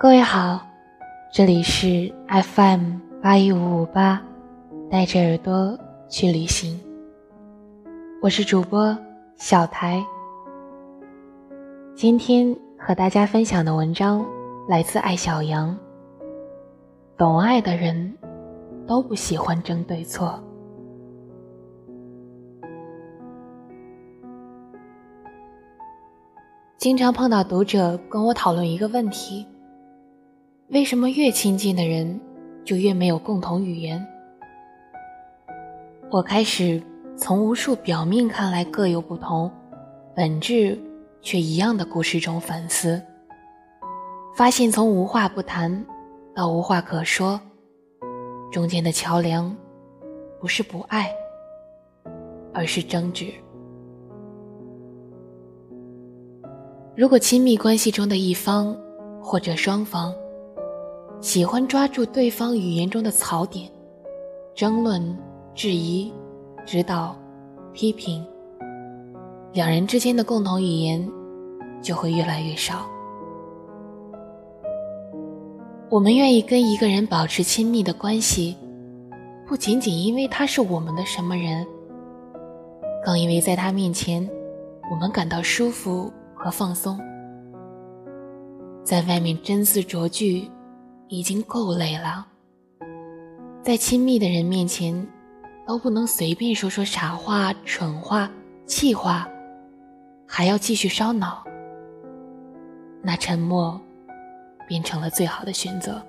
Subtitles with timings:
[0.00, 0.64] 各位好，
[1.32, 4.22] 这里是 FM 八一五五八，
[4.88, 5.76] 带着耳朵
[6.08, 6.80] 去旅行。
[8.22, 8.96] 我是主播
[9.34, 10.00] 小台。
[11.96, 14.24] 今天和大家分享的文章
[14.68, 15.76] 来自爱小羊。
[17.16, 18.16] 懂爱的人
[18.86, 20.40] 都不喜欢争对错。
[26.76, 29.44] 经常碰到读者跟我讨论一个问题。
[30.70, 32.20] 为什么越亲近的人，
[32.62, 34.06] 就越没有共同语言？
[36.10, 36.82] 我开始
[37.16, 39.50] 从无数表面看来各有不同，
[40.14, 40.78] 本质
[41.22, 43.02] 却一样的故事中反思，
[44.36, 45.86] 发现从无话不谈
[46.34, 47.40] 到无话可说，
[48.52, 49.56] 中间的桥梁
[50.38, 51.10] 不是不爱，
[52.52, 53.32] 而是争执。
[56.94, 58.76] 如果亲密关系中的一方
[59.22, 60.14] 或者双方，
[61.20, 63.68] 喜欢抓住对方语言中的槽点，
[64.54, 65.16] 争论、
[65.52, 66.12] 质疑、
[66.64, 67.16] 指导、
[67.72, 68.24] 批评，
[69.52, 71.10] 两人之间的共同语言
[71.82, 72.86] 就会越来越少。
[75.90, 78.56] 我们愿意跟一个人保持亲密的关系，
[79.44, 81.66] 不仅仅因为他是我们的什么人，
[83.04, 84.26] 更因为在他面前，
[84.88, 86.96] 我们感到舒服和放松。
[88.84, 90.48] 在外面针字着句。
[91.08, 92.26] 已经够累了，
[93.62, 95.06] 在亲密的人面前，
[95.66, 98.30] 都不能随便说说傻话、蠢话、
[98.66, 99.26] 气话，
[100.26, 101.42] 还要继续烧脑，
[103.02, 103.80] 那沉默
[104.66, 106.02] 变成了最好的选择。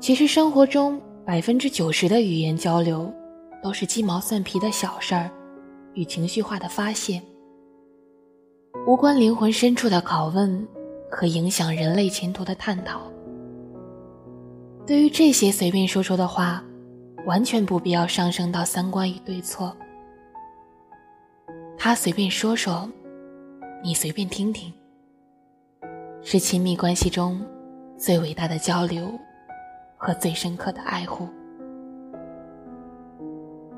[0.00, 3.08] 其实生活中百分之九十的语言交流，
[3.62, 5.30] 都是鸡毛蒜皮的小事儿
[5.94, 7.22] 与情绪化的发泄，
[8.84, 10.66] 无关灵魂深处的拷问。
[11.14, 13.02] 和影响人类前途的探讨。
[14.86, 16.64] 对于这些随便说说的话，
[17.26, 19.76] 完全不必要上升到三观与对错。
[21.76, 22.88] 他随便说说，
[23.84, 24.72] 你随便听听，
[26.22, 27.40] 是亲密关系中
[27.98, 29.12] 最伟大的交流
[29.98, 31.28] 和最深刻的爱护。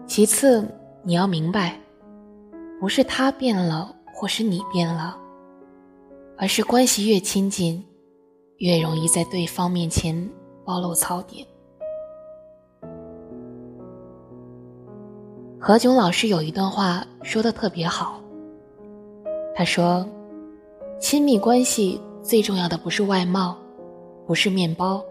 [0.07, 0.65] 其次，
[1.03, 1.77] 你要明白，
[2.79, 5.19] 不是他变了，或是你变了。
[6.37, 7.83] 而是关系越亲近，
[8.57, 10.29] 越容易在对方面前
[10.65, 11.47] 暴露槽点。
[15.61, 18.21] 何炅老师有一段话说的特别好，
[19.55, 20.07] 他说
[21.01, 23.57] ：“亲密关系最重要的不是外貌，
[24.27, 25.03] 不是面包，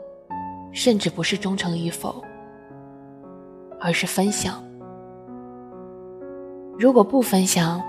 [0.74, 2.22] 甚至不是忠诚与否，
[3.80, 4.62] 而是分享。
[6.78, 7.82] 如果不分享，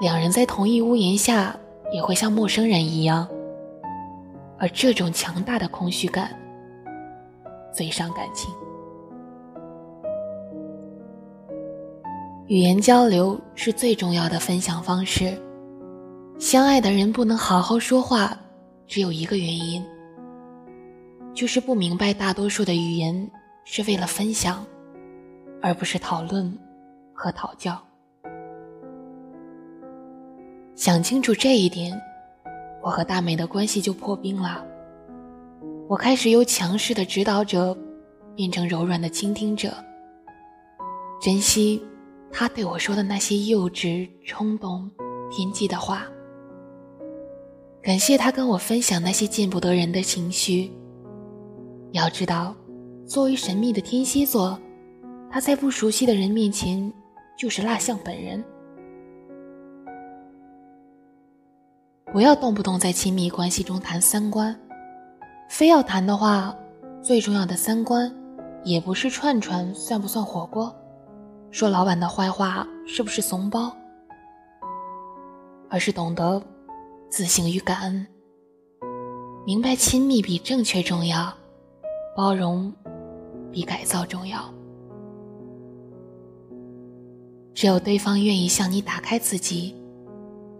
[0.00, 1.58] 两人在同一屋檐下。”
[1.92, 3.28] 也会像陌生人一样，
[4.58, 6.38] 而这种强大的空虚感
[7.72, 8.52] 最伤感情。
[12.46, 15.38] 语言交流是最重要的分享方式。
[16.38, 18.38] 相爱的人不能好好说话，
[18.86, 19.84] 只有一个原因，
[21.34, 23.30] 就是不明白大多数的语言
[23.64, 24.64] 是为了分享，
[25.60, 26.56] 而不是讨论
[27.12, 27.87] 和讨教。
[30.78, 32.00] 想清楚这一点，
[32.80, 34.64] 我和大美的关系就破冰了。
[35.88, 37.76] 我开始由强势的指导者
[38.36, 39.74] 变成柔软的倾听者，
[41.20, 41.84] 珍惜
[42.30, 44.88] 他对我说的那些幼稚、冲动、
[45.32, 46.06] 偏激的话，
[47.82, 50.70] 感谢他跟我分享那些见不得人的情绪。
[51.90, 52.54] 要知道，
[53.04, 54.56] 作为神秘的天蝎座，
[55.28, 56.92] 他在不熟悉的人面前
[57.36, 58.44] 就是蜡像本人。
[62.10, 64.58] 不要动不动在亲密关系中谈三观，
[65.50, 66.56] 非要谈的话，
[67.02, 68.10] 最重要的三观，
[68.64, 70.74] 也不是串串算不算火锅，
[71.50, 73.70] 说老板的坏话是不是怂包，
[75.68, 76.42] 而是懂得
[77.10, 78.06] 自信与感恩，
[79.44, 81.30] 明白亲密比正确重要，
[82.16, 82.72] 包容
[83.52, 84.42] 比改造重要。
[87.52, 89.74] 只有对方愿意向你打开自己。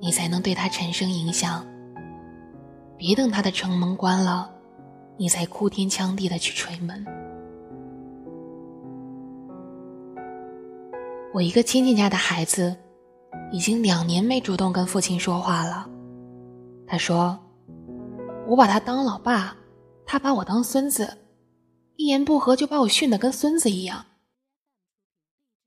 [0.00, 1.66] 你才能对他产生影响。
[2.96, 4.50] 别等他的城门关了，
[5.16, 7.04] 你才哭天抢地的去捶门。
[11.32, 12.76] 我一个亲戚家的孩子，
[13.52, 15.88] 已经两年没主动跟父亲说话了。
[16.86, 17.38] 他说
[18.48, 19.54] ：“我把他当老爸，
[20.06, 21.18] 他把我当孙子，
[21.96, 24.06] 一言不合就把我训得跟孙子一样。”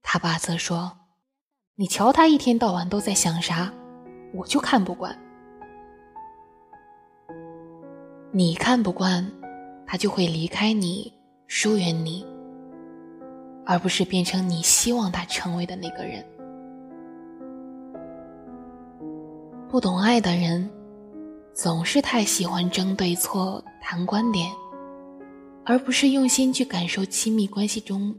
[0.03, 0.97] 他爸则说
[1.75, 3.71] ：“你瞧他一天到晚都在想啥？”
[4.33, 5.17] 我就看不惯。
[8.31, 9.29] 你看不惯，
[9.85, 11.13] 他就会离开你，
[11.47, 12.25] 疏远你，
[13.65, 16.25] 而不是变成你希望他成为的那个人。
[19.67, 20.69] 不懂爱的人，
[21.53, 24.49] 总是太喜欢争对错、谈观点，
[25.65, 28.15] 而不是用心去感受亲密关系中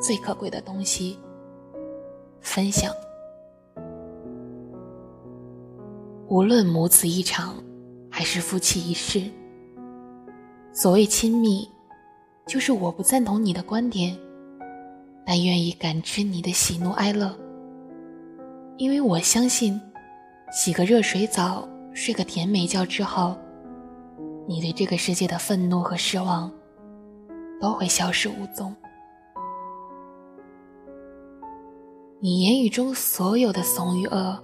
[0.00, 1.18] 最可贵的东西——
[2.40, 2.92] 分享。
[6.28, 7.54] 无论母子一场，
[8.10, 9.22] 还是夫妻一世，
[10.72, 11.68] 所谓亲密，
[12.46, 14.16] 就是我不赞同你的观点，
[15.24, 17.32] 但愿意感知你的喜怒哀乐，
[18.76, 19.80] 因为我相信。
[20.52, 23.36] 洗个热水澡，睡个甜美觉之后，
[24.46, 26.50] 你对这个世界的愤怒和失望
[27.60, 28.74] 都会消失无踪。
[32.20, 34.40] 你言语中所有的怂与恶，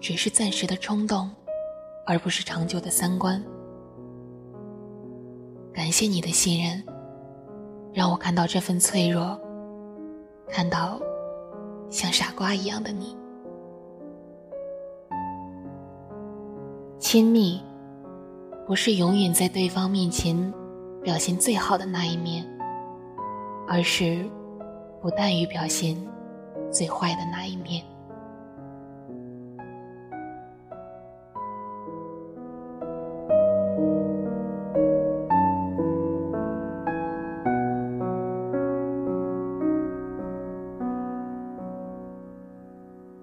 [0.00, 1.30] 只是暂时的冲动，
[2.06, 3.42] 而不是长久的三观。
[5.72, 6.82] 感谢你的信任，
[7.92, 9.38] 让我看到这份脆弱，
[10.48, 11.00] 看到
[11.90, 13.16] 像傻瓜一样的你。
[16.98, 17.62] 亲密，
[18.66, 20.52] 不是永远在对方面前
[21.02, 22.44] 表现最好的那一面，
[23.68, 24.24] 而是
[25.00, 25.96] 不惮于表现
[26.72, 27.84] 最坏的那一面。